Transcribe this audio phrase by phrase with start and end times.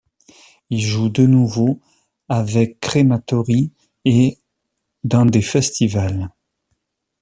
[0.71, 1.79] Il joue de nouveau
[2.27, 3.71] avec Crematory
[4.03, 4.39] et
[5.03, 6.31] dans des festivals.